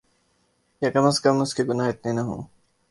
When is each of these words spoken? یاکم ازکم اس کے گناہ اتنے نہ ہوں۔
یاکم 0.81 1.05
ازکم 1.05 1.35
اس 1.41 1.51
کے 1.55 1.63
گناہ 1.63 1.89
اتنے 1.89 2.11
نہ 2.11 2.21
ہوں۔ 2.21 2.41